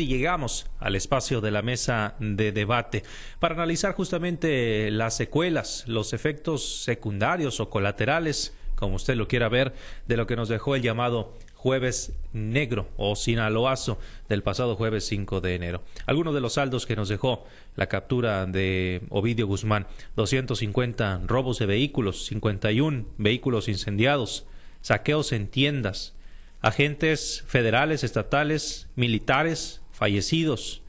[0.00, 3.02] Y llegamos al espacio de la mesa de debate
[3.40, 9.74] para analizar justamente las secuelas, los efectos secundarios o colaterales, como usted lo quiera ver,
[10.06, 13.98] de lo que nos dejó el llamado jueves negro o sinaloazo
[14.28, 15.82] del pasado jueves 5 de enero.
[16.06, 17.44] Algunos de los saldos que nos dejó
[17.74, 24.46] la captura de Ovidio Guzmán, 250 robos de vehículos, 51 vehículos incendiados,
[24.80, 26.14] saqueos en tiendas,
[26.60, 30.82] agentes federales, estatales, militares, fallecidos,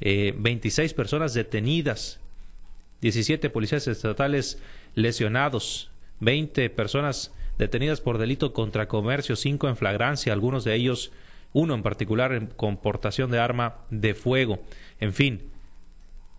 [0.00, 2.18] 26 eh, personas detenidas,
[3.00, 4.60] 17 policías estatales
[4.96, 11.12] lesionados, 20 personas detenidas por delito contra comercio, 5 en flagrancia, algunos de ellos,
[11.52, 14.58] uno en particular en comportación de arma de fuego.
[14.98, 15.50] En fin,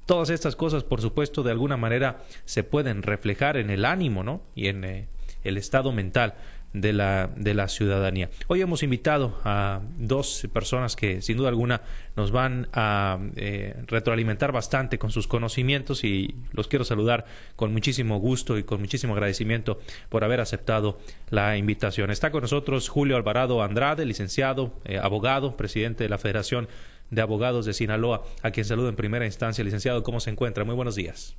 [0.06, 4.42] todas estas cosas, por supuesto, de alguna manera se pueden reflejar en el ánimo, ¿no?
[4.56, 5.08] Y en eh,
[5.46, 6.36] el estado mental
[6.74, 8.30] de la, de la ciudadanía.
[8.48, 11.82] Hoy hemos invitado a dos personas que sin duda alguna
[12.16, 17.26] nos van a eh, retroalimentar bastante con sus conocimientos y los quiero saludar
[17.56, 22.12] con muchísimo gusto y con muchísimo agradecimiento por haber aceptado la invitación.
[22.12, 26.68] Está con nosotros Julio Alvarado Andrade, licenciado, eh, abogado, presidente de la Federación
[27.10, 29.64] de Abogados de Sinaloa, a quien saludo en primera instancia.
[29.64, 30.64] Licenciado, ¿cómo se encuentra?
[30.64, 31.36] Muy buenos días.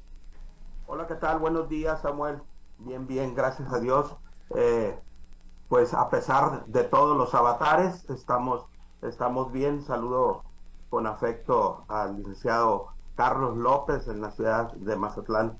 [0.86, 1.38] Hola, ¿qué tal?
[1.38, 2.38] Buenos días, Samuel.
[2.78, 4.16] Bien, bien, gracias a Dios.
[4.56, 4.92] Eh,
[5.70, 8.66] pues a pesar de todos los avatares, estamos,
[9.02, 9.82] estamos bien.
[9.82, 10.42] Saludo
[10.90, 15.56] con afecto al licenciado Carlos López en la ciudad de Mazatlán,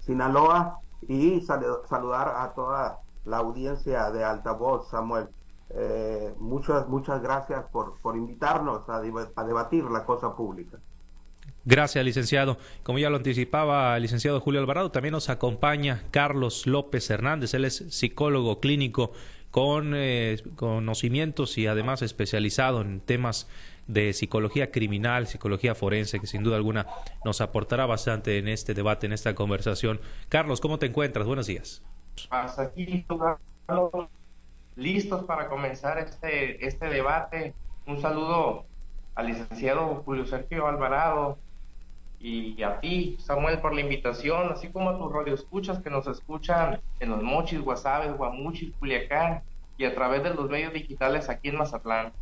[0.00, 5.28] Sinaloa, y saludar a toda la audiencia de Altavoz, Samuel.
[5.70, 10.78] Eh, muchas, muchas gracias por, por invitarnos a, a debatir la cosa pública.
[11.64, 12.58] Gracias, licenciado.
[12.82, 17.54] Como ya lo anticipaba el licenciado Julio Alvarado, también nos acompaña Carlos López Hernández.
[17.54, 19.12] Él es psicólogo clínico
[19.52, 23.48] con eh, conocimientos y además especializado en temas
[23.86, 26.86] de psicología criminal, psicología forense, que sin duda alguna
[27.24, 30.00] nos aportará bastante en este debate, en esta conversación.
[30.30, 31.26] Carlos, ¿cómo te encuentras?
[31.26, 31.84] Buenos días.
[32.30, 33.04] Hasta aquí,
[34.76, 37.52] listos para comenzar este, este debate.
[37.86, 38.64] Un saludo
[39.14, 41.36] al licenciado Julio Sergio Alvarado,
[42.22, 46.80] y a ti, Samuel, por la invitación, así como a tus radioescuchas que nos escuchan
[47.00, 49.42] en los Mochis, Guasabes, Guamuchis, Culiacán
[49.76, 52.12] y a través de los medios digitales aquí en Mazatlán.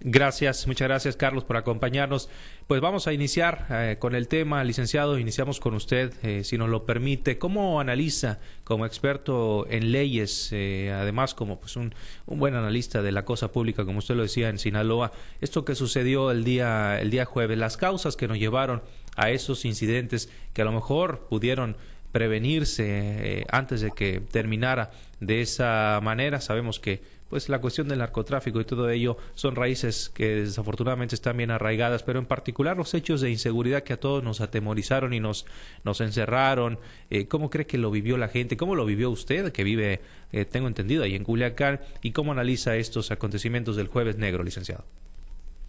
[0.00, 2.28] Gracias, muchas gracias Carlos por acompañarnos.
[2.66, 6.68] Pues vamos a iniciar eh, con el tema, licenciado, iniciamos con usted, eh, si nos
[6.68, 7.38] lo permite.
[7.38, 11.94] ¿Cómo analiza como experto en leyes, eh, además como pues un,
[12.26, 15.74] un, buen analista de la cosa pública, como usted lo decía en Sinaloa, esto que
[15.74, 18.82] sucedió el día, el día jueves, las causas que nos llevaron
[19.16, 21.76] a esos incidentes que a lo mejor pudieron
[22.12, 24.90] prevenirse antes de que terminara
[25.20, 26.40] de esa manera?
[26.40, 31.36] Sabemos que pues la cuestión del narcotráfico y todo ello son raíces que desafortunadamente están
[31.36, 35.20] bien arraigadas, pero en particular los hechos de inseguridad que a todos nos atemorizaron y
[35.20, 35.46] nos,
[35.84, 36.78] nos encerraron.
[37.10, 38.56] Eh, ¿Cómo cree que lo vivió la gente?
[38.56, 40.00] ¿Cómo lo vivió usted, que vive,
[40.32, 41.80] eh, tengo entendido, ahí en Culiacán?
[42.00, 44.84] ¿Y cómo analiza estos acontecimientos del jueves negro, licenciado?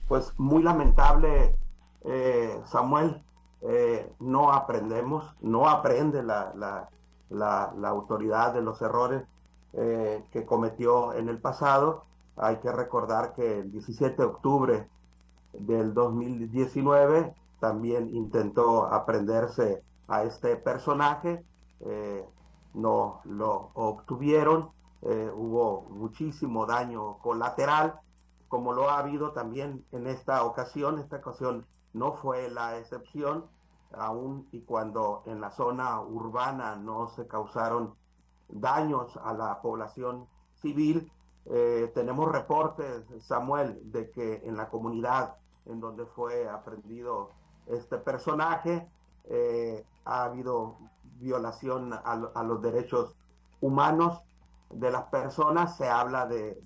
[0.07, 1.56] Pues muy lamentable,
[2.06, 3.22] eh, Samuel.
[4.19, 9.24] no aprendemos, no aprende la, la, la autoridad de los errores
[9.73, 12.05] eh, que cometió en el pasado.
[12.35, 14.89] Hay que recordar que el 17 de octubre
[15.53, 21.44] del 2019 también intentó aprenderse a este personaje,
[21.81, 22.25] eh,
[22.73, 24.69] no lo obtuvieron,
[25.01, 28.00] eh, hubo muchísimo daño colateral,
[28.47, 33.45] como lo ha habido también en esta ocasión, esta ocasión no fue la excepción,
[33.94, 37.95] aún y cuando en la zona urbana no se causaron
[38.49, 40.27] daños a la población
[40.61, 41.11] civil.
[41.45, 45.35] Eh, tenemos reportes, Samuel, de que en la comunidad
[45.65, 47.31] en donde fue aprendido
[47.67, 48.87] este personaje
[49.25, 50.77] eh, ha habido
[51.19, 53.15] violación a, los derechos
[53.59, 54.21] humanos
[54.69, 55.75] de las personas.
[55.77, 56.61] Se habla de,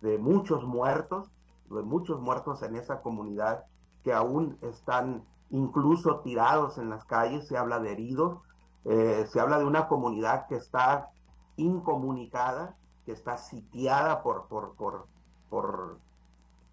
[0.00, 1.30] de muchos muertos,
[1.68, 3.64] de muchos muertos en esa comunidad
[4.04, 7.48] que aún están incluso tirados en las calles.
[7.48, 8.38] Se habla de heridos
[8.84, 11.10] eh, se habla de una comunidad que está
[11.56, 15.06] incomunicada, que está sitiada por, por, por,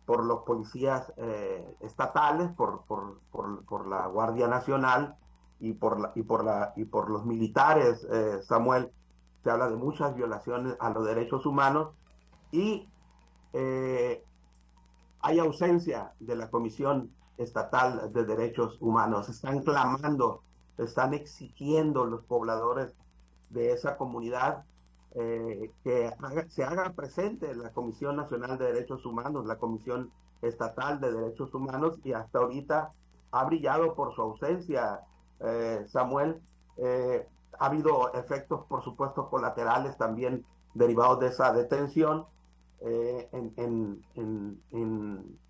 [0.06, 5.18] por, los policías eh, estatales, por, por, por, la Guardia Nacional
[5.60, 8.92] y por, la, y por, la, y por los militares, eh, Samuel.
[9.44, 11.94] Se habla de muchas violaciones a los derechos humanos
[12.52, 12.90] y
[15.22, 19.30] hay ausencia de la Comisión Estatal de Derechos Humanos.
[19.30, 20.44] Están clamando
[20.78, 22.94] están exigiendo los pobladores
[23.50, 24.66] de esa comunidad
[25.16, 26.12] eh, que
[26.50, 32.00] se haga presente la Comisión Nacional de Derechos Humanos, la Comisión estatal de derechos humanos
[32.04, 32.92] y hasta ahorita
[33.32, 35.02] ha brillado por su ausencia,
[35.40, 36.42] eh, Samuel.
[36.78, 37.28] Eh,
[37.60, 42.26] ha habido efectos, por supuesto, colaterales también derivados de esa detención
[42.82, 44.62] eh, en, en,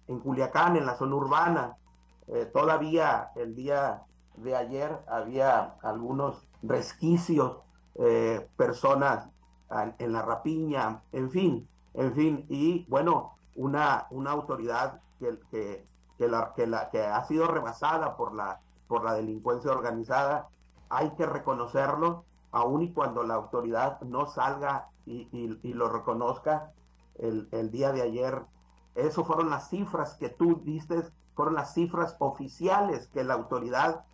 [0.07, 1.77] en, Culiacán, en la zona urbana.
[2.53, 4.03] todavía el día
[4.37, 7.57] de ayer había algunos resquicios,
[8.55, 9.27] personas
[9.97, 15.85] en la rapiña, en fin, en fin, y bueno, una, una autoridad que, que,
[16.17, 20.47] que, la, que, la, que ha sido rebasada por la, por la delincuencia organizada,
[20.89, 26.71] hay que reconocerlo, aun y cuando la autoridad no salga y, y, lo reconozca
[27.15, 28.43] el, el, día de ayer.
[28.95, 31.03] Eso fueron las cifras que tú diste,
[31.35, 34.05] fueron las cifras oficiales que la autoridad,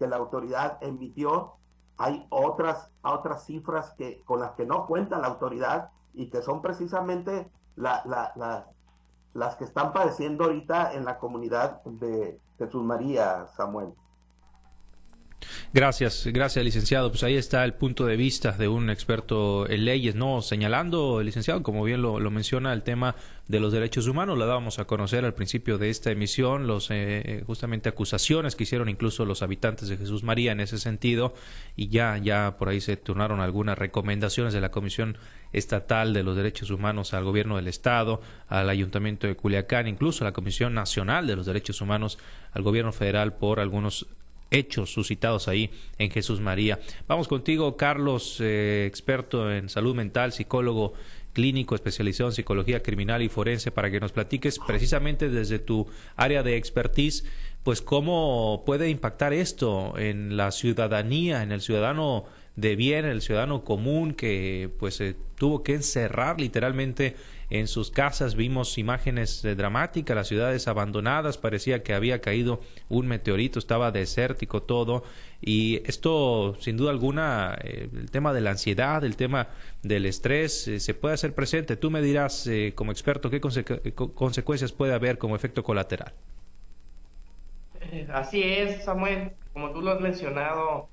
[0.00, 1.52] que la autoridad emitió.
[1.98, 6.62] Hay otras, otras cifras que, con las que no cuenta la autoridad y que son
[6.62, 8.66] precisamente la, la,
[9.34, 13.92] las que están padeciendo ahorita en la comunidad de Jesús María, Samuel.
[15.72, 17.10] Gracias, gracias, licenciado.
[17.10, 20.42] Pues ahí está el punto de vista de un experto en leyes, ¿no?
[20.42, 23.14] Señalando, licenciado, como bien lo, menciona, el tema
[23.46, 24.36] de los derechos humanos.
[24.36, 28.64] Lo dábamos a conocer al principio de esta emisión, los eh, eh, justamente acusaciones que
[28.64, 31.34] hicieron incluso los habitantes de Jesús María en ese sentido.
[31.76, 35.18] Y ya, ya por ahí se turnaron algunas recomendaciones de la Comisión
[35.52, 40.28] Estatal de los Derechos Humanos al Gobierno del Estado, al Ayuntamiento de Culiacán, incluso a
[40.28, 42.18] la Comisión Nacional de los Derechos Humanos
[42.50, 44.08] al Gobierno Federal por algunos
[44.50, 46.78] hechos suscitados ahí en Jesús María.
[47.06, 50.94] Vamos contigo, Carlos, eh, experto en salud mental, psicólogo
[51.32, 55.86] clínico especializado en psicología criminal y forense, para que nos platiques precisamente desde tu
[56.16, 57.24] área de expertise,
[57.62, 62.24] pues cómo puede impactar esto en la ciudadanía, en el ciudadano
[62.56, 67.16] de bien, el ciudadano común que pues se tuvo que encerrar literalmente
[67.50, 68.36] en sus casas.
[68.36, 74.62] Vimos imágenes eh, dramáticas, las ciudades abandonadas, parecía que había caído un meteorito, estaba desértico
[74.62, 75.02] todo.
[75.40, 79.48] Y esto, sin duda alguna, eh, el tema de la ansiedad, el tema
[79.82, 81.76] del estrés, eh, se puede hacer presente.
[81.76, 86.12] Tú me dirás, como experto, qué consecuencias puede haber como efecto colateral.
[88.12, 89.32] Así es, Samuel.
[89.52, 90.88] Como tú lo has mencionado,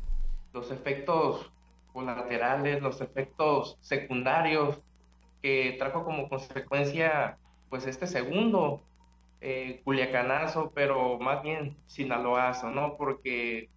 [0.53, 1.51] los efectos
[1.93, 4.79] colaterales, los efectos secundarios
[5.41, 7.37] que trajo como consecuencia
[7.69, 8.81] pues este segundo
[9.41, 12.97] eh, culiacanazo, pero más bien sinaloazo, ¿no?
[12.97, 13.69] Porque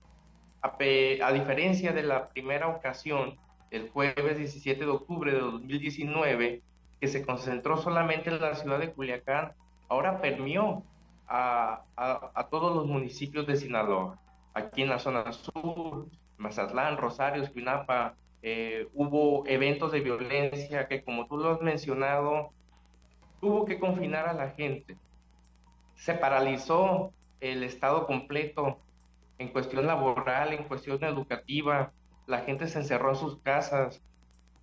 [0.62, 3.36] a, a, diferencia de la primera ocasión,
[3.70, 6.62] el jueves 17 de octubre de 2019,
[7.00, 9.52] que se concentró solamente en la ciudad de Culiacán,
[9.88, 10.82] ahora permió
[11.26, 14.18] a, a, a todos los municipios de Sinaloa,
[14.54, 16.06] aquí en la zona sur,
[16.40, 22.50] Mazatlán, Rosario, Espinapa, eh, hubo eventos de violencia que, como tú lo has mencionado,
[23.40, 24.96] tuvo que confinar a la gente.
[25.94, 28.78] Se paralizó el Estado completo
[29.38, 31.92] en cuestión laboral, en cuestión educativa.
[32.26, 34.02] La gente se encerró en sus casas,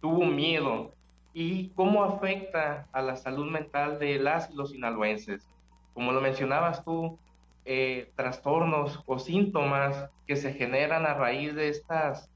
[0.02, 0.94] tuvo miedo.
[1.34, 5.48] ¿Y cómo afecta a la salud mental de las y los sinaloenses?
[5.94, 7.20] Como lo mencionabas tú,
[7.70, 12.32] eh, trastornos o síntomas que se generan a raíz de estas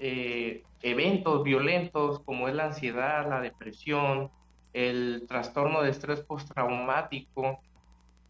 [0.00, 4.32] eh, eventos violentos como es la ansiedad, la depresión,
[4.72, 7.60] el trastorno de estrés postraumático,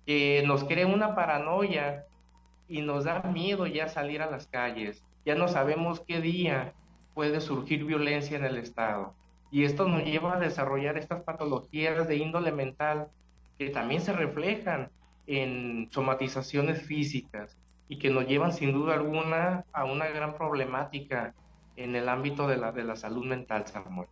[0.04, 2.04] que nos crea una paranoia
[2.68, 5.02] y nos da miedo ya salir a las calles.
[5.24, 6.74] Ya no sabemos qué día
[7.14, 9.14] puede surgir violencia en el Estado.
[9.50, 13.08] Y esto nos lleva a desarrollar estas patologías de índole mental
[13.58, 14.90] que también se reflejan
[15.26, 17.56] en somatizaciones físicas
[17.88, 21.34] y que nos llevan sin duda alguna a una gran problemática
[21.76, 24.08] en el ámbito de la, de la salud mental, Samuel.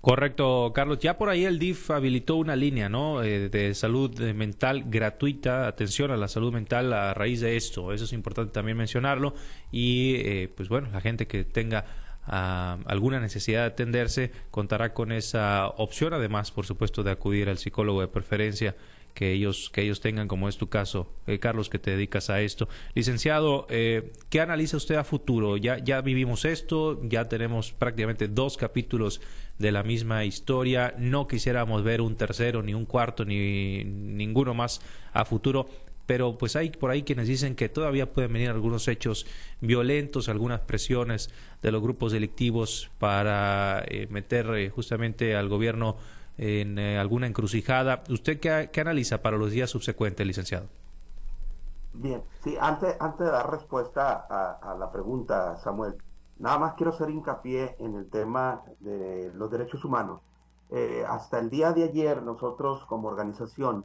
[0.00, 0.98] Correcto, Carlos.
[0.98, 3.22] Ya por ahí el DIF habilitó una línea, ¿no?
[3.22, 7.92] Eh, de salud mental gratuita, atención a la salud mental a raíz de esto.
[7.92, 9.34] Eso es importante también mencionarlo.
[9.70, 11.84] Y, eh, pues bueno, la gente que tenga
[12.24, 17.58] ah, alguna necesidad de atenderse contará con esa opción, además, por supuesto, de acudir al
[17.58, 18.76] psicólogo de preferencia
[19.14, 22.40] que ellos, que ellos tengan, como es tu caso, eh, Carlos, que te dedicas a
[22.40, 22.68] esto.
[22.94, 25.56] Licenciado, eh, ¿qué analiza usted a futuro?
[25.56, 29.20] Ya, ya vivimos esto, ya tenemos prácticamente dos capítulos
[29.58, 34.80] de la misma historia, no quisiéramos ver un tercero, ni un cuarto, ni ninguno más
[35.12, 35.68] a futuro
[36.10, 39.26] pero pues hay por ahí quienes dicen que todavía pueden venir algunos hechos
[39.60, 41.30] violentos, algunas presiones
[41.62, 45.98] de los grupos delictivos para eh, meter justamente al gobierno
[46.40, 48.02] en eh, alguna encrucijada.
[48.08, 50.68] ¿Usted qué, analiza para los días subsecuentes, licenciado?
[51.92, 55.96] Bien, sí, antes, antes de dar respuesta a, la pregunta, Samuel,
[56.38, 60.22] nada más quiero hacer hincapié en el tema de los derechos humanos.
[60.70, 63.84] eh, hasta el día de ayer nosotros como organización,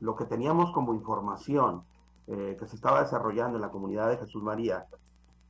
[0.00, 1.84] lo que teníamos como información
[2.26, 4.86] que se estaba desarrollando en la comunidad de Jesús María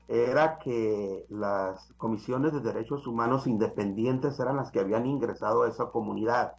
[0.09, 5.87] era que las comisiones de derechos humanos independientes eran las que habían ingresado a esa
[5.87, 6.55] comunidad.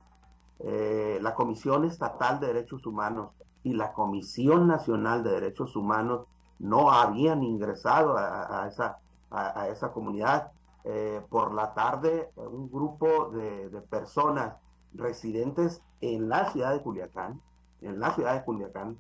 [0.60, 3.32] la Comisión Estatal de Derechos Humanos
[3.64, 6.26] y la Comisión Nacional de Derechos Humanos
[6.60, 9.00] no habían ingresado a, esa,
[9.30, 10.52] a, esa comunidad.
[10.90, 14.56] Eh, por la tarde, un grupo de, personas
[14.94, 17.42] residentes en la ciudad de Culiacán,
[17.82, 18.98] en la ciudad de Culiacán,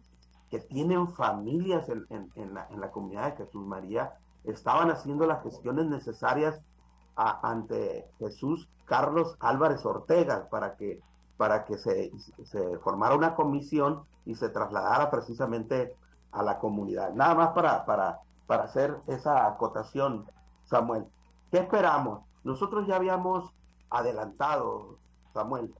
[0.50, 4.13] que tienen familias en, en la, comunidad de Jesús María,
[4.44, 6.62] estaban haciendo las gestiones necesarias
[7.15, 11.01] ante Jesús Carlos Álvarez Ortega para que,
[11.36, 12.12] para que se,
[12.46, 15.96] se formara una comisión y se trasladara precisamente
[16.32, 17.13] a la comunidad.
[17.13, 20.25] Nada más para, para, para hacer esa acotación,
[20.65, 21.06] Samuel.
[21.51, 22.22] ¿Qué esperamos?
[22.44, 23.53] Nosotros ya habíamos
[23.89, 24.98] adelantado,
[25.34, 25.74] Samuel,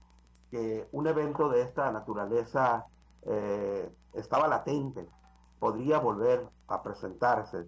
[0.50, 2.86] que un evento de esta naturaleza
[3.22, 5.06] eh, estaba latente,
[5.58, 7.66] podría volver a presentarse.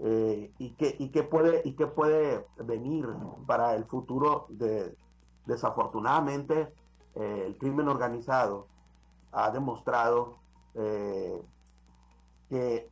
[0.00, 3.08] Eh, y, que, y, que puede, y que puede venir
[3.46, 4.96] para el futuro de,
[5.46, 6.72] desafortunadamente,
[7.14, 8.66] eh, el crimen organizado
[9.32, 10.38] ha demostrado
[10.74, 11.40] eh,
[12.48, 12.90] que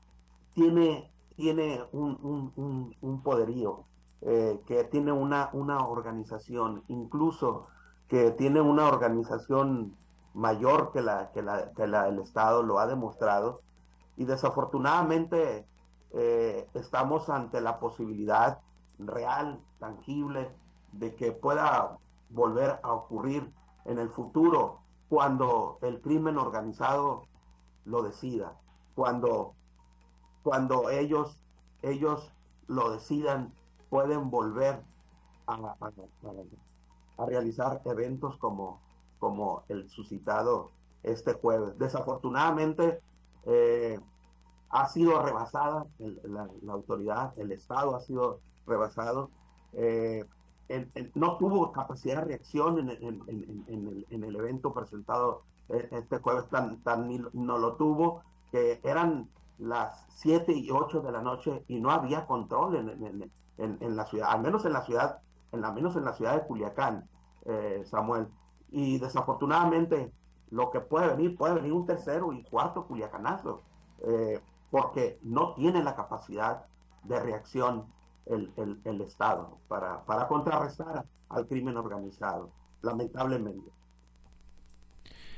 [0.54, 3.84] tiene, tiene un, poderío,
[4.20, 7.66] eh, que tiene una, una organización, incluso
[8.08, 9.96] que tiene una organización
[10.34, 13.60] mayor que la, que la, que la del Estado, lo ha demostrado.
[14.16, 15.66] Y desafortunadamente
[16.14, 18.58] eh, estamos ante la posibilidad
[18.98, 20.50] real, tangible,
[20.92, 21.98] de que pueda
[22.30, 23.50] volver a ocurrir
[23.84, 27.24] en el futuro cuando el crimen organizado
[27.84, 28.56] lo decida,
[28.94, 29.54] cuando,
[30.42, 31.38] cuando ellos,
[31.82, 32.32] ellos
[32.66, 33.52] lo decidan,
[33.90, 34.82] pueden volver
[35.46, 35.76] a,
[37.26, 38.80] realizar eventos como,
[39.18, 40.70] como el suscitado
[41.02, 41.78] este jueves.
[41.78, 43.00] Desafortunadamente,
[43.44, 44.00] eh,
[44.72, 49.30] ha sido rebasada la, autoridad, el Estado ha sido rebasado.
[49.74, 50.24] Eh,
[51.14, 56.82] no tuvo capacidad de reacción en, el, en, el, evento presentado e, este jueves, tan,
[56.82, 61.90] tan no lo tuvo, que eran las 7 y 8 de la noche y no
[61.90, 62.76] había control
[63.58, 65.18] en, la ciudad, al menos en la ciudad,
[65.52, 67.06] en la menos en la ciudad de Culiacán,
[67.44, 68.28] eh, Samuel.
[68.70, 70.10] Y desafortunadamente
[70.50, 73.62] lo que puede venir, puede venir un tercero y cuarto culiacanazo,
[74.04, 74.40] eh,
[74.72, 76.64] porque no tiene la capacidad
[77.04, 77.84] de reacción
[78.24, 82.50] el, el, Estado para, para contrarrestar al crimen organizado,
[82.80, 83.70] lamentablemente.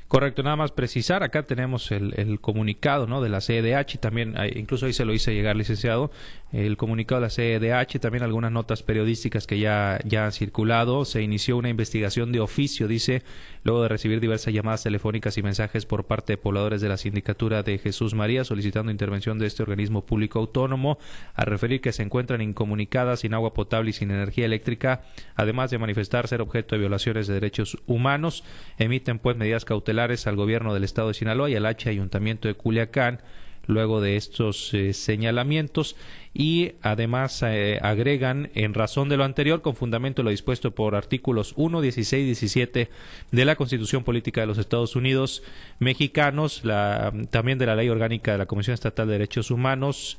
[0.06, 3.23] Correcto, nada más precisar, acá tenemos el, comunicado ¿no?
[3.23, 6.11] de la CEDH, también incluso ahí se lo hice llegar, licenciado,
[6.52, 11.23] el comunicado de la CEDH, también algunas notas periodísticas que ya, ya han circulado, se
[11.23, 13.23] inició una investigación de oficio, dice,
[13.64, 17.62] luego de recibir diversas llamadas telefónicas y mensajes por parte de pobladores de la sindicatura
[17.62, 20.99] de Jesús María solicitando intervención de este organismo público autónomo,
[21.34, 25.02] a referir que se encuentran incomunicadas, sin agua potable y sin energía eléctrica,
[25.34, 28.44] además de manifestar ser objeto de violaciones de derechos humanos,
[28.78, 32.55] emiten pues medidas cautelares al gobierno del estado de Sinaloa y al H Ayuntamiento de
[32.55, 33.21] Culiacán
[33.67, 35.97] luego de estos eh, señalamientos.
[36.33, 41.55] Y además eh, agregan en razón de lo anterior con fundamento lo dispuesto por artículos
[41.57, 42.91] 1, 16 y 17
[43.31, 45.43] de la Constitución Política de los Estados Unidos
[45.79, 50.19] mexicanos, la, también de la Ley Orgánica de la Comisión Estatal de Derechos Humanos,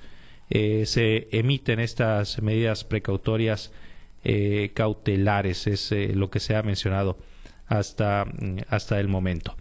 [0.49, 3.71] eh, se emiten estas medidas precautorias
[4.73, 7.15] cautelares, es lo que se ha mencionado
[7.67, 8.25] hasta,
[8.69, 9.55] hasta el momento.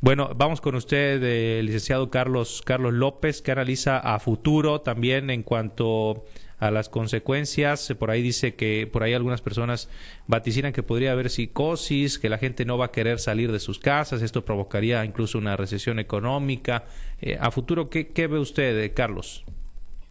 [0.00, 5.42] Bueno, vamos con usted, el licenciado Carlos, Carlos López, que analiza a futuro también en
[5.42, 6.24] cuanto
[6.58, 7.94] a las consecuencias.
[7.98, 9.88] Por ahí dice que por ahí algunas personas
[10.26, 13.78] vaticinan que podría haber psicosis, que la gente no va a querer salir de sus
[13.78, 16.84] casas, esto provocaría incluso una recesión económica.
[17.20, 19.44] Eh, a futuro, ¿qué, ¿qué, ve usted, eh, Carlos?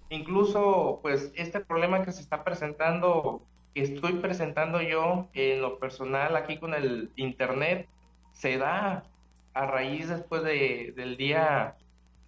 [0.10, 3.44] Incluso, pues, este problema que se está presentando
[3.76, 7.88] estoy presentando yo en lo personal aquí con el internet
[8.32, 9.04] se da
[9.54, 11.76] a raíz después de, del día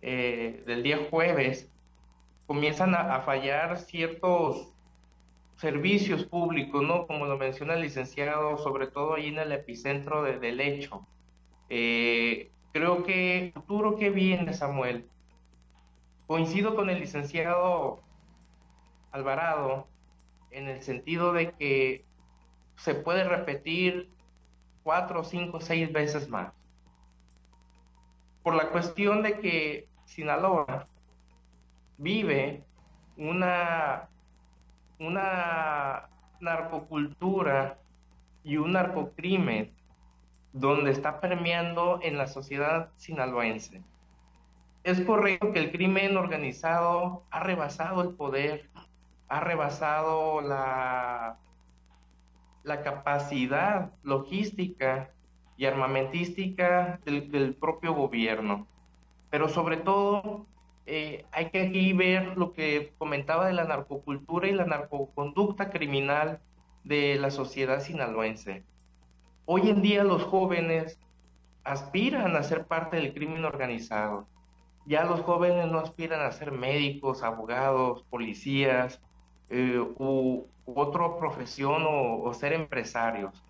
[0.01, 1.72] eh, del día jueves
[2.46, 4.74] comienzan a, fallar ciertos
[5.58, 7.06] servicios públicos, ¿no?
[7.06, 11.06] Como lo menciona el licenciado, sobre todo ahí en el epicentro del hecho.
[11.70, 15.10] Eh, creo que futuro que viene, Samuel.
[16.25, 18.01] Coincido con el licenciado
[19.12, 19.88] Alvarado
[20.51, 22.06] en el sentido de que
[22.77, 24.10] se puede repetir
[24.84, 26.54] cuatro, cinco, seis veces más.
[28.44, 30.88] Por la cuestión de que Sinaloa
[31.98, 32.63] vive
[33.18, 34.08] una,
[35.00, 37.80] una narcocultura
[38.44, 39.74] y un narcocrimen
[40.54, 43.84] donde está permeando en la sociedad sinaloense.
[44.84, 48.70] Es correcto que el crimen organizado ha rebasado el poder,
[49.30, 51.38] ha rebasado la,
[52.64, 55.12] la capacidad logística
[55.58, 58.68] y armamentística del, propio gobierno.
[59.30, 60.46] Pero sobre todo
[60.86, 66.40] eh, hay que aquí ver lo que comentaba de la narcocultura y la narcoconducta criminal
[66.84, 68.64] de la sociedad sinaloense.
[69.46, 71.00] Hoy en día los jóvenes
[71.64, 74.28] aspiran a ser parte del crimen organizado.
[74.86, 79.02] Ya los jóvenes no aspiran a ser médicos, abogados, policías
[79.50, 83.44] eh, u, otra profesión o, ser empresarios.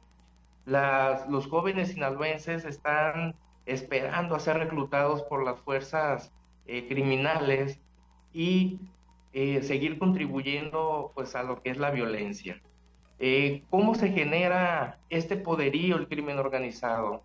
[0.66, 3.36] los jóvenes sinaloenses están
[3.66, 6.32] esperando a ser reclutados por las fuerzas
[6.68, 7.80] eh, criminales
[8.34, 8.80] y
[9.34, 12.62] eh, seguir contribuyendo pues a lo que es la violencia.
[13.20, 17.24] Eh, ¿Cómo se genera este poderío, el crimen organizado?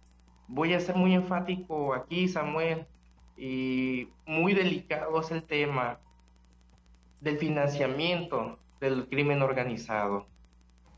[0.49, 2.87] Voy a ser muy enfático aquí, Samuel,
[3.37, 5.99] y muy delicado es el tema
[7.21, 10.27] del financiamiento del crimen organizado.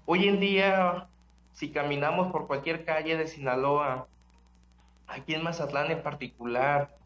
[0.06, 1.06] Hoy en día,
[1.52, 4.08] si caminamos por cualquier calle de Sinaloa,
[5.06, 6.96] aquí en Mazatlán en particular,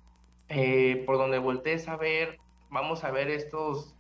[0.48, 2.38] eh, por donde voltees a ver,
[2.70, 3.96] vamos a ver estos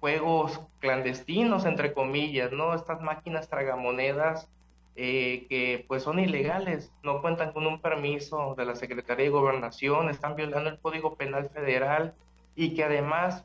[0.00, 2.72] juegos clandestinos, entre comillas, ¿no?
[2.74, 4.50] Estas máquinas tragamonedas
[4.96, 10.08] eh, que pues son ilegales, no cuentan con un permiso de la Secretaría de Gobernación,
[10.08, 12.14] están violando el Código Penal Federal
[12.56, 13.44] y que además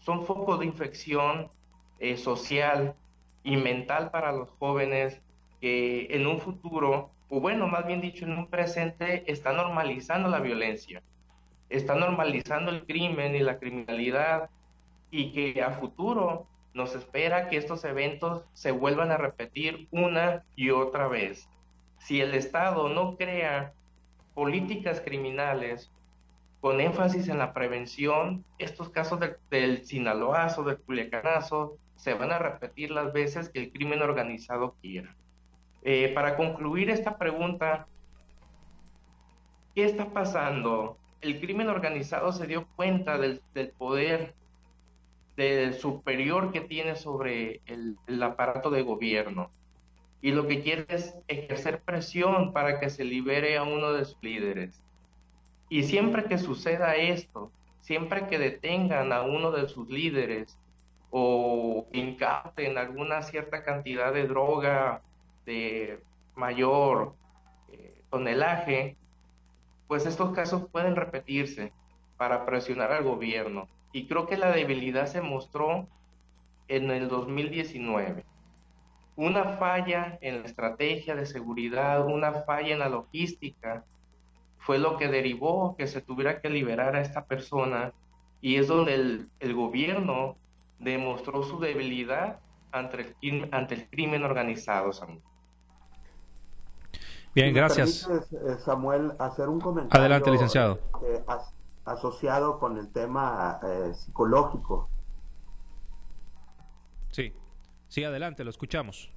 [0.00, 1.48] son focos de infección
[1.98, 2.94] eh, social
[3.42, 5.20] y mental para los jóvenes
[5.60, 10.40] que en un futuro, o bueno, más bien dicho, en un presente, está normalizando la
[10.40, 11.02] violencia,
[11.68, 14.50] está normalizando el crimen y la criminalidad
[15.10, 20.70] y que a futuro nos espera que estos eventos se vuelvan a repetir una y
[20.70, 21.48] otra vez.
[21.98, 23.72] Si el Estado no crea
[24.34, 25.92] políticas criminales
[26.60, 29.20] con énfasis en la prevención, estos casos
[29.50, 35.14] del Sinaloazo, del Culiacanazo, se van a repetir las veces que el crimen organizado quiera.
[35.82, 37.86] Eh, para concluir esta pregunta,
[39.74, 40.98] ¿qué está pasando?
[41.20, 44.34] El crimen organizado se dio cuenta del, del poder
[45.36, 49.50] del superior que tiene sobre el, aparato de gobierno.
[50.22, 54.22] Y lo que quiere es ejercer presión para que se libere a uno de sus
[54.22, 54.82] líderes.
[55.68, 60.58] Y siempre que suceda esto, siempre que detengan a uno de sus líderes
[61.16, 65.00] o incauten alguna cierta cantidad de droga
[65.46, 66.02] de
[66.34, 67.14] mayor
[67.70, 68.96] eh, tonelaje,
[69.86, 71.72] pues estos casos pueden repetirse
[72.16, 73.68] para presionar al gobierno.
[73.92, 75.86] Y creo que la debilidad se mostró
[76.66, 78.24] en el 2019.
[79.14, 83.84] Una falla en la estrategia de seguridad, una falla en la logística,
[84.58, 87.92] fue lo que derivó que se tuviera que liberar a esta persona
[88.40, 88.94] y es donde
[89.38, 90.36] el, gobierno
[90.84, 92.40] demostró su debilidad
[92.72, 95.22] ante el, ante el crimen organizado, Samuel.
[97.34, 98.08] Bien, gracias.
[98.08, 100.00] Eh, Samuel, hacer un comentario.
[100.00, 100.78] Adelante, licenciado.
[101.02, 101.24] Eh,
[101.84, 104.88] asociado con el tema eh, psicológico.
[107.10, 107.32] Sí,
[107.88, 109.12] sí, adelante, lo escuchamos.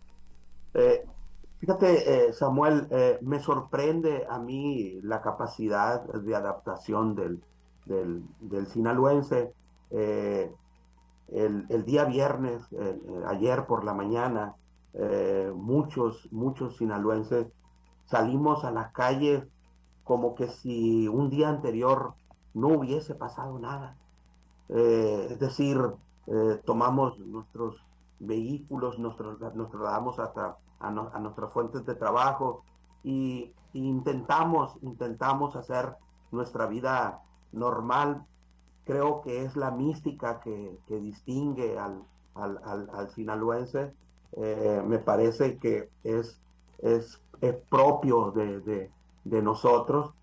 [0.73, 1.05] Eh,
[1.59, 2.87] fíjate, eh, Samuel,
[3.21, 7.41] me sorprende a mí la capacidad de adaptación del,
[7.85, 9.53] del, sinaloense.
[11.29, 12.63] El, día viernes,
[13.27, 14.55] ayer por la mañana,
[15.53, 17.47] muchos, muchos sinaloenses
[18.05, 19.43] salimos a las calles
[20.03, 22.13] como que si un día anterior
[22.53, 23.97] no hubiese pasado nada.
[24.69, 25.77] Eh, es decir,
[26.27, 27.75] eh, tomamos nuestros
[28.19, 32.63] vehículos, nos, trasladamos hasta a, nuestras fuentes de trabajo
[33.03, 35.95] y, intentamos, intentamos hacer
[36.31, 38.25] nuestra vida normal.
[38.87, 42.03] Creo que es la mística que, distingue al,
[42.35, 43.93] al, sinaloense.
[44.33, 46.41] Eh, me parece que es,
[46.79, 47.21] es,
[47.69, 48.89] propio de,
[49.23, 50.13] de nosotros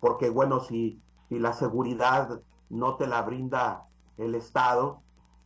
[0.00, 3.86] porque bueno, si, si la seguridad no te la brinda
[4.18, 5.00] el Estado,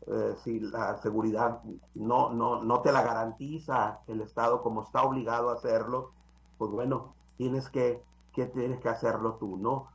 [0.06, 1.60] eh, si la seguridad
[1.94, 6.12] no, no, no te la garantiza el Estado como está obligado a hacerlo,
[6.58, 9.88] pues bueno, tienes que, que tienes que hacerlo tú, ¿no?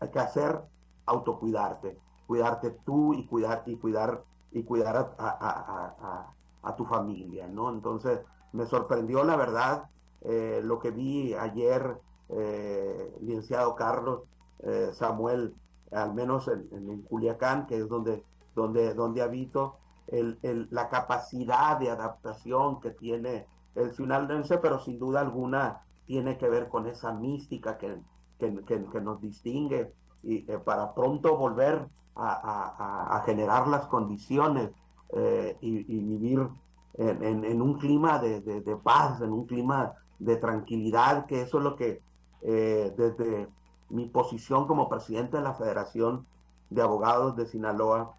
[0.00, 0.60] Hay que hacer
[1.06, 7.70] autocuidarte, cuidarte tú y cuidar y cuidar y cuidar a, a, tu familia, ¿no?
[7.70, 8.20] Entonces
[8.52, 9.84] me sorprendió la verdad
[10.22, 14.22] eh, lo que vi ayer eh, licenciado Carlos,
[14.60, 15.54] eh, Samuel,
[15.90, 20.38] al menos en, Culiacán, que es donde, donde, donde habito, el,
[20.70, 26.68] la capacidad de adaptación que tiene el sinaloense, pero sin duda alguna tiene que ver
[26.68, 27.98] con esa mística que,
[28.38, 34.70] que, nos distingue y eh, para pronto volver a, generar las condiciones
[35.14, 36.46] eh, y, vivir
[36.94, 42.02] en, un clima de, paz, en un clima de tranquilidad, que eso es lo que
[42.42, 43.48] eh, desde
[43.88, 46.26] mi posición como presidente de la Federación
[46.70, 48.14] de Abogados de Sinaloa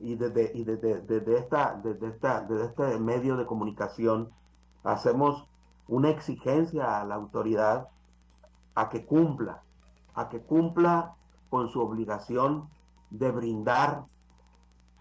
[0.00, 4.30] y desde, y desde, esta, desde, esta, desde este medio de comunicación
[4.84, 5.46] hacemos
[5.88, 7.88] una exigencia a la autoridad
[8.74, 9.62] a que cumpla,
[10.14, 11.16] a que cumpla
[11.52, 12.70] con su obligación
[13.10, 14.06] de brindar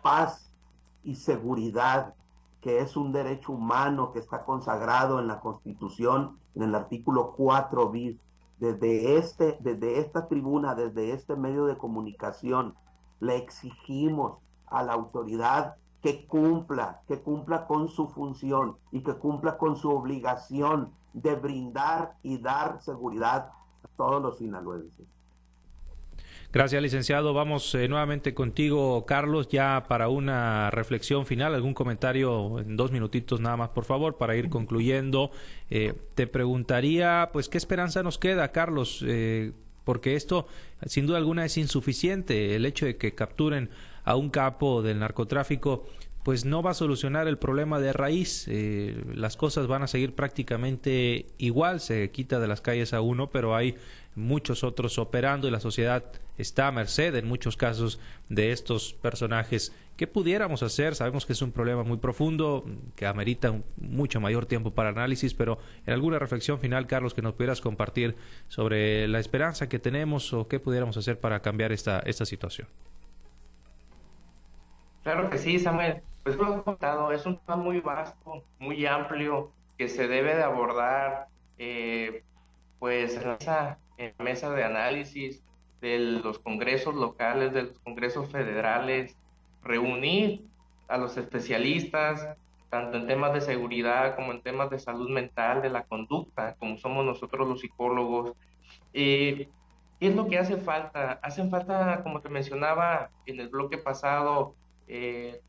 [0.02, 0.54] paz
[1.02, 2.14] y seguridad,
[2.60, 7.90] que es un derecho humano que está consagrado en la Constitución, en el artículo 4
[7.90, 8.20] bis.
[8.60, 12.76] Desde, este, desde esta tribuna, desde este medio de comunicación,
[13.22, 14.38] le exigimos
[14.68, 19.90] a la autoridad que cumpla, que cumpla con su función y que cumpla con su
[19.90, 23.54] obligación de brindar y dar seguridad
[23.86, 25.08] a todos los sinaloenses.
[26.54, 27.34] Gracias, licenciado.
[27.34, 33.40] Vamos eh, nuevamente contigo, Carlos, ya para una reflexión final, algún comentario en dos minutitos
[33.40, 35.32] nada más, por favor, para ir concluyendo.
[35.70, 39.02] Eh, te preguntaría, pues, ¿qué esperanza nos queda, Carlos?
[39.08, 39.54] Eh,
[39.86, 40.46] porque esto,
[40.88, 42.54] sin duda alguna, es insuficiente.
[42.54, 43.70] El hecho de que capturen
[44.04, 45.86] a un capo del narcotráfico
[46.24, 48.46] pues no va a solucionar el problema de raíz.
[48.48, 53.30] Eh, las cosas van a seguir prácticamente igual, se quita de las calles a uno,
[53.32, 53.76] pero hay
[54.16, 56.04] muchos otros operando y la sociedad
[56.38, 59.76] está a merced en muchos casos de estos personajes.
[59.98, 60.96] ¿Qué pudiéramos hacer?
[60.96, 65.60] Sabemos que es un problema muy profundo, que amerita mucho mayor tiempo para análisis, pero
[65.86, 68.16] en alguna reflexión final, Carlos, que nos pudieras compartir
[68.48, 72.68] sobre la esperanza que tenemos o qué pudiéramos hacer para cambiar esta, esta situación.
[75.04, 76.02] Claro que sí, Samuel.
[76.24, 80.44] Pues lo he contado, es un tema muy vasto, muy amplio, que se debe de
[80.44, 82.24] abordar eh,
[82.82, 83.78] pues en esa
[84.18, 85.44] mesa de análisis
[85.82, 89.16] de los congresos locales, de los congresos federales,
[89.62, 90.48] reunir
[90.88, 92.28] a los especialistas,
[92.72, 96.76] tanto en temas de seguridad como en temas de salud mental, de la conducta, como
[96.78, 98.34] somos nosotros los psicólogos.
[98.94, 99.48] Eh,
[100.00, 101.20] ¿Qué es lo que hace falta?
[101.22, 104.56] Hacen falta, como te mencionaba en el bloque pasado,
[104.88, 105.40] eh,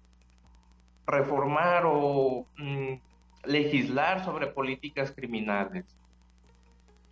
[1.06, 2.92] reformar o mm,
[3.46, 5.86] legislar sobre políticas criminales.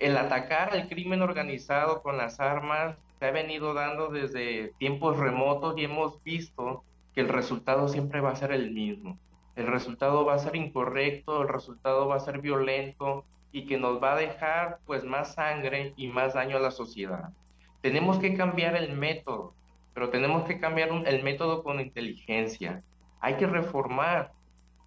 [0.01, 5.75] El atacar al crimen organizado con las armas se ha venido dando desde tiempos remotos
[5.77, 6.85] y hemos visto
[7.15, 9.19] que el resultado siempre va a ser el mismo.
[9.57, 14.03] El resultado va a ser incorrecto, el resultado va a ser violento y que nos
[14.03, 17.35] va a dejar pues más sangre y más daño a la sociedad.
[17.83, 19.53] Tenemos que cambiar el método,
[19.93, 22.83] pero tenemos que cambiar el método con inteligencia.
[23.21, 24.33] Hay que reformar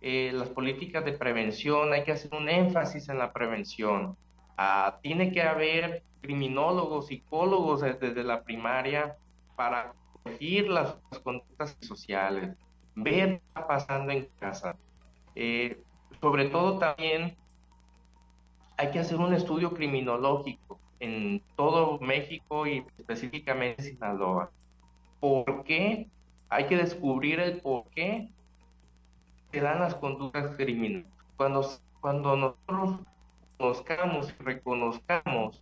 [0.02, 4.18] eh, las políticas de prevención, hay que hacer un énfasis en la prevención.
[4.58, 9.18] Ah, tiene que haber criminólogos, psicólogos desde, la primaria
[9.56, 12.56] para corregir las, conductas sociales,
[12.96, 14.76] ver qué está pasando en casa.
[15.36, 15.82] Eh,
[16.22, 17.36] sobre todo también
[18.78, 24.52] hay que hacer un estudio criminológico en todo México y específicamente en Sinaloa
[25.24, 26.10] por qué,
[26.50, 28.30] hay que descubrir el por qué
[29.52, 31.08] se dan las conductas criminales.
[31.38, 31.66] Cuando,
[32.02, 33.00] cuando nosotros
[33.58, 35.62] conozcamos y reconozcamos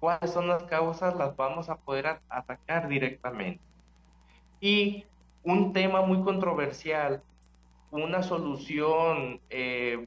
[0.00, 3.60] cuáles son las causas, las vamos a poder atacar directamente.
[4.60, 5.04] Y
[5.42, 7.22] un tema muy controversial,
[7.90, 10.06] una solución eh,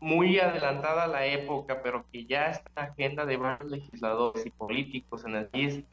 [0.00, 4.44] muy adelantada a la época, pero que ya está en la agenda de varios legisladores
[4.44, 5.84] y políticos en el país,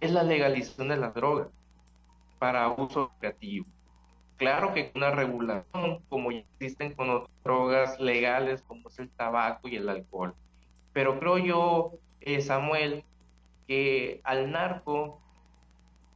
[0.00, 1.48] es la legalización de las drogas
[2.38, 3.66] para uso creativo.
[4.38, 9.66] Claro que una regulación, como ya existen con otras drogas legales, como es el tabaco
[9.66, 10.34] y el alcohol.
[10.92, 13.04] Pero creo yo, eh, Samuel,
[13.66, 15.20] que al narco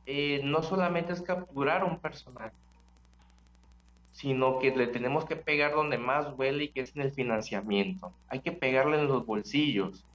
[0.06, 2.54] eh, no solamente es capturar a un personaje,
[4.12, 8.12] sino que le tenemos que pegar donde más huele y que es en el financiamiento.
[8.28, 10.06] Hay que pegarle en los bolsillos.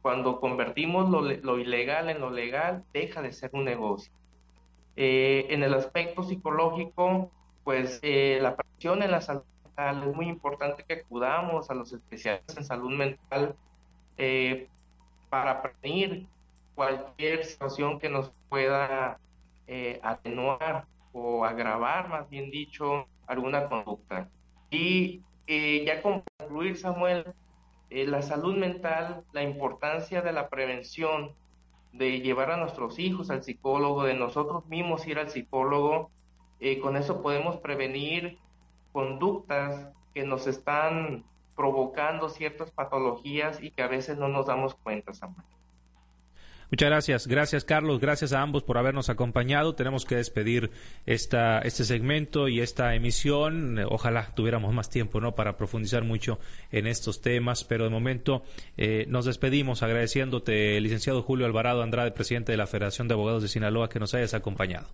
[0.00, 4.12] Cuando convertimos lo, ilegal en lo legal, deja de ser un negocio.
[4.94, 7.32] Eh, en el aspecto psicológico,
[7.68, 11.92] pues eh, la presión en la salud mental es muy importante que acudamos a los
[11.92, 13.56] especialistas en salud mental
[14.16, 14.68] eh,
[15.28, 16.26] para prevenir
[16.74, 19.20] cualquier situación que nos pueda
[20.02, 24.30] atenuar o agravar, más bien dicho, alguna conducta.
[24.70, 27.34] Y ya concluir, Samuel,
[27.90, 31.34] eh, la salud mental, la importancia de la prevención,
[31.92, 36.10] de llevar a nuestros hijos al psicólogo, de nosotros mismos ir al psicólogo,
[36.60, 38.38] eh, con eso podemos prevenir
[38.92, 41.24] conductas que nos están
[41.56, 45.44] provocando ciertas patologías y que a veces no nos damos cuenta, Samuel.
[46.70, 47.26] Muchas gracias.
[47.26, 47.98] Gracias, Carlos.
[47.98, 49.74] Gracias a ambos por habernos acompañado.
[49.74, 50.70] Tenemos que despedir
[51.06, 53.78] esta, este segmento y esta emisión.
[53.88, 55.34] Ojalá tuviéramos más tiempo ¿no?
[55.34, 56.38] para profundizar mucho
[56.70, 58.42] en estos temas, pero de momento
[58.76, 63.48] eh, nos despedimos agradeciéndote, licenciado Julio Alvarado Andrade, presidente de la Federación de Abogados de
[63.48, 64.88] Sinaloa, que nos hayas acompañado.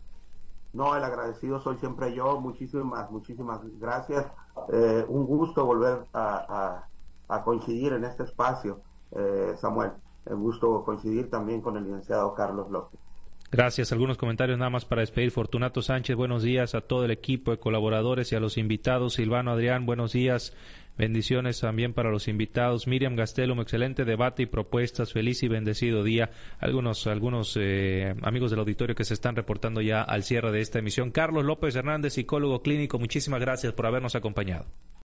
[0.74, 2.40] No, el agradecido soy siempre yo.
[2.40, 4.26] Muchísimas, muchísimas gracias.
[4.72, 6.84] Eh, un gusto volver a,
[7.44, 9.92] coincidir en este espacio, eh, Samuel
[10.26, 12.98] el gusto coincidir también con el licenciado Carlos López.
[13.50, 13.92] Gracias.
[13.92, 15.30] Algunos comentarios nada más para despedir.
[15.30, 19.14] Fortunato Sánchez, buenos días a todo el equipo de colaboradores y a los invitados.
[19.14, 20.56] Silvano Adrián, buenos días.
[20.96, 22.87] Bendiciones también para los invitados.
[22.87, 25.12] Miriam Gastelum, excelente debate y propuestas.
[25.12, 26.30] Feliz y bendecido día.
[26.61, 30.78] Algunos, algunos eh, amigos del auditorio que se están reportando ya al cierre de esta
[30.78, 31.11] emisión.
[31.11, 34.66] Carlos López Hernández, psicólogo clínico, muchísimas gracias por habernos acompañado.